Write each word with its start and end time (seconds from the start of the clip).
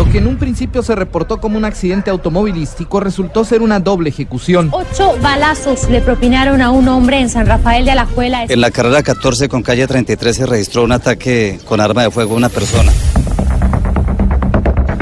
Lo 0.00 0.10
que 0.10 0.16
en 0.16 0.28
un 0.28 0.38
principio 0.38 0.82
se 0.82 0.94
reportó 0.94 1.42
como 1.42 1.58
un 1.58 1.66
accidente 1.66 2.08
automovilístico 2.08 3.00
resultó 3.00 3.44
ser 3.44 3.60
una 3.60 3.80
doble 3.80 4.08
ejecución. 4.08 4.70
Ocho 4.72 5.14
balazos 5.20 5.90
le 5.90 6.00
propinaron 6.00 6.62
a 6.62 6.70
un 6.70 6.88
hombre 6.88 7.20
en 7.20 7.28
San 7.28 7.44
Rafael 7.44 7.84
de 7.84 7.90
Alajuela. 7.90 8.46
En 8.48 8.62
la 8.62 8.70
carrera 8.70 9.02
14 9.02 9.50
con 9.50 9.62
calle 9.62 9.86
33 9.86 10.34
se 10.34 10.46
registró 10.46 10.84
un 10.84 10.92
ataque 10.92 11.60
con 11.66 11.82
arma 11.82 12.04
de 12.04 12.10
fuego 12.10 12.32
a 12.32 12.38
una 12.38 12.48
persona. 12.48 12.90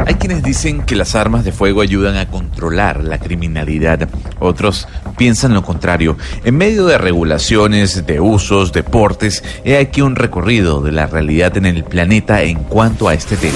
Hay 0.05 0.15
quienes 0.15 0.42
dicen 0.42 0.83
que 0.83 0.97
las 0.97 1.15
armas 1.15 1.45
de 1.45 1.53
fuego 1.53 1.80
ayudan 1.80 2.17
a 2.17 2.28
controlar 2.28 3.05
la 3.05 3.20
criminalidad. 3.20 4.09
Otros 4.41 4.89
piensan 5.17 5.55
lo 5.55 5.62
contrario. 5.62 6.17
En 6.42 6.56
medio 6.56 6.87
de 6.87 6.98
regulaciones, 6.98 8.05
de 8.05 8.19
usos, 8.19 8.73
deportes, 8.73 9.45
he 9.65 9.77
aquí 9.77 10.03
un 10.03 10.17
recorrido 10.17 10.80
de 10.80 10.91
la 10.91 11.06
realidad 11.06 11.56
en 11.56 11.67
el 11.67 11.84
planeta 11.84 12.42
en 12.42 12.65
cuanto 12.65 13.06
a 13.06 13.15
este 13.15 13.37
tema. 13.37 13.55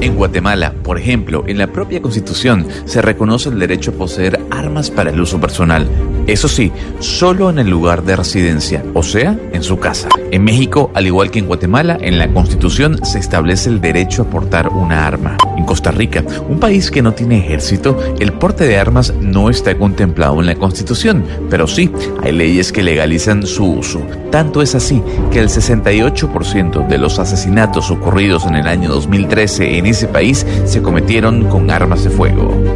En 0.00 0.16
Guatemala, 0.16 0.72
por 0.82 0.98
ejemplo, 0.98 1.44
en 1.46 1.58
la 1.58 1.66
propia 1.66 2.00
constitución 2.00 2.66
se 2.86 3.02
reconoce 3.02 3.50
el 3.50 3.58
derecho 3.58 3.90
a 3.90 3.94
poseer 3.94 4.40
armas 4.50 4.90
para 4.90 5.10
el 5.10 5.20
uso 5.20 5.38
personal. 5.38 5.86
Eso 6.26 6.48
sí, 6.48 6.72
solo 7.00 7.50
en 7.50 7.58
el 7.58 7.68
lugar 7.68 8.02
de 8.02 8.16
residencia, 8.16 8.82
o 8.94 9.02
sea, 9.02 9.38
en 9.52 9.62
su 9.62 9.78
casa. 9.78 10.08
En 10.30 10.44
México, 10.44 10.90
al 10.94 11.06
igual 11.06 11.30
que 11.30 11.40
en 11.40 11.46
Guatemala, 11.46 11.98
en 12.00 12.18
la 12.18 12.32
constitución 12.32 13.04
se 13.04 13.18
establece 13.18 13.68
el 13.68 13.80
derecho 13.80 14.22
a 14.22 14.30
portar 14.30 14.68
una 14.68 15.06
arma. 15.06 15.36
En 15.60 15.66
Costa 15.66 15.90
Rica, 15.90 16.24
un 16.48 16.58
país 16.58 16.90
que 16.90 17.02
no 17.02 17.12
tiene 17.12 17.36
ejército, 17.36 17.98
el 18.18 18.32
porte 18.32 18.64
de 18.64 18.78
armas 18.78 19.12
no 19.20 19.50
está 19.50 19.76
contemplado 19.76 20.40
en 20.40 20.46
la 20.46 20.54
constitución, 20.54 21.22
pero 21.50 21.66
sí, 21.66 21.92
hay 22.22 22.32
leyes 22.32 22.72
que 22.72 22.82
legalizan 22.82 23.46
su 23.46 23.66
uso. 23.66 24.00
Tanto 24.30 24.62
es 24.62 24.74
así 24.74 25.02
que 25.30 25.38
el 25.38 25.50
68% 25.50 26.88
de 26.88 26.96
los 26.96 27.18
asesinatos 27.18 27.90
ocurridos 27.90 28.46
en 28.46 28.54
el 28.54 28.66
año 28.68 28.88
2013 28.88 29.76
en 29.76 29.84
ese 29.84 30.08
país 30.08 30.46
se 30.64 30.80
cometieron 30.80 31.44
con 31.50 31.70
armas 31.70 32.04
de 32.04 32.10
fuego. 32.10 32.69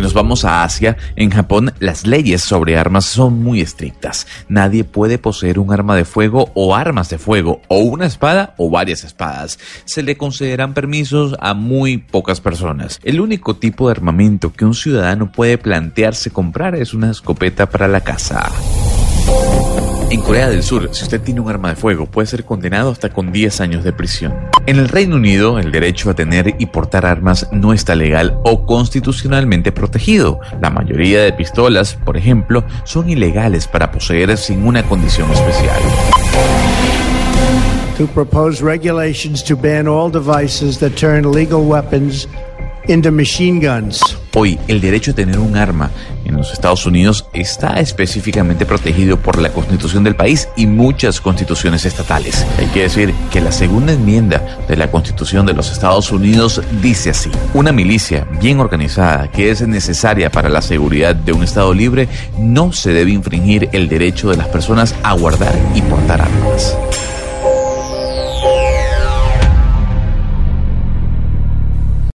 Si 0.00 0.02
nos 0.02 0.14
vamos 0.14 0.46
a 0.46 0.64
Asia, 0.64 0.96
en 1.14 1.28
Japón 1.28 1.74
las 1.78 2.06
leyes 2.06 2.40
sobre 2.40 2.78
armas 2.78 3.04
son 3.04 3.42
muy 3.42 3.60
estrictas. 3.60 4.26
Nadie 4.48 4.82
puede 4.82 5.18
poseer 5.18 5.58
un 5.58 5.74
arma 5.74 5.94
de 5.94 6.06
fuego 6.06 6.50
o 6.54 6.74
armas 6.74 7.10
de 7.10 7.18
fuego, 7.18 7.60
o 7.68 7.80
una 7.80 8.06
espada 8.06 8.54
o 8.56 8.70
varias 8.70 9.04
espadas. 9.04 9.58
Se 9.84 10.02
le 10.02 10.16
concederán 10.16 10.72
permisos 10.72 11.36
a 11.38 11.52
muy 11.52 11.98
pocas 11.98 12.40
personas. 12.40 12.98
El 13.04 13.20
único 13.20 13.56
tipo 13.56 13.88
de 13.88 13.92
armamento 13.92 14.54
que 14.54 14.64
un 14.64 14.72
ciudadano 14.72 15.32
puede 15.32 15.58
plantearse 15.58 16.30
comprar 16.30 16.76
es 16.76 16.94
una 16.94 17.10
escopeta 17.10 17.68
para 17.68 17.86
la 17.86 18.00
caza. 18.00 18.50
En 20.10 20.22
Corea 20.22 20.48
del 20.48 20.64
Sur, 20.64 20.88
si 20.92 21.04
usted 21.04 21.20
tiene 21.20 21.40
un 21.40 21.48
arma 21.48 21.68
de 21.68 21.76
fuego, 21.76 22.06
puede 22.06 22.26
ser 22.26 22.44
condenado 22.44 22.90
hasta 22.90 23.10
con 23.10 23.30
10 23.30 23.60
años 23.60 23.84
de 23.84 23.92
prisión. 23.92 24.34
En 24.66 24.80
el 24.80 24.88
Reino 24.88 25.14
Unido, 25.14 25.60
el 25.60 25.70
derecho 25.70 26.10
a 26.10 26.14
tener 26.14 26.56
y 26.58 26.66
portar 26.66 27.06
armas 27.06 27.48
no 27.52 27.72
está 27.72 27.94
legal 27.94 28.36
o 28.42 28.66
constitucionalmente 28.66 29.70
protegido. 29.70 30.40
La 30.60 30.68
mayoría 30.68 31.22
de 31.22 31.32
pistolas, 31.32 31.94
por 31.94 32.16
ejemplo, 32.16 32.64
son 32.82 33.08
ilegales 33.08 33.68
para 33.68 33.92
poseer 33.92 34.36
sin 34.36 34.66
una 34.66 34.82
condición 34.82 35.30
especial. 35.30 35.80
To 37.96 38.06
propose 38.08 38.64
regulations 38.64 39.44
to 39.44 39.54
ban 39.54 39.86
all 39.86 40.10
devices 40.10 40.80
that 40.80 40.96
turn 40.96 41.30
legal 41.30 41.60
weapons 41.60 42.26
into 42.88 43.12
machine 43.12 43.60
guns. 43.60 44.19
Hoy, 44.34 44.60
el 44.68 44.80
derecho 44.80 45.10
a 45.10 45.14
tener 45.14 45.40
un 45.40 45.56
arma 45.56 45.90
en 46.24 46.36
los 46.36 46.52
Estados 46.52 46.86
Unidos 46.86 47.26
está 47.32 47.80
específicamente 47.80 48.64
protegido 48.64 49.16
por 49.16 49.38
la 49.38 49.52
Constitución 49.52 50.04
del 50.04 50.14
país 50.14 50.48
y 50.56 50.66
muchas 50.66 51.20
constituciones 51.20 51.84
estatales. 51.84 52.46
Hay 52.58 52.66
que 52.66 52.82
decir 52.82 53.12
que 53.32 53.40
la 53.40 53.50
segunda 53.50 53.92
enmienda 53.92 54.58
de 54.68 54.76
la 54.76 54.90
Constitución 54.90 55.46
de 55.46 55.54
los 55.54 55.72
Estados 55.72 56.12
Unidos 56.12 56.62
dice 56.80 57.10
así, 57.10 57.30
una 57.54 57.72
milicia 57.72 58.28
bien 58.40 58.60
organizada 58.60 59.30
que 59.32 59.50
es 59.50 59.66
necesaria 59.66 60.30
para 60.30 60.48
la 60.48 60.62
seguridad 60.62 61.16
de 61.16 61.32
un 61.32 61.42
Estado 61.42 61.74
libre 61.74 62.08
no 62.38 62.72
se 62.72 62.92
debe 62.92 63.10
infringir 63.10 63.68
el 63.72 63.88
derecho 63.88 64.30
de 64.30 64.36
las 64.36 64.48
personas 64.48 64.94
a 65.02 65.12
guardar 65.14 65.58
y 65.74 65.82
portar 65.82 66.22
armas. 66.22 66.76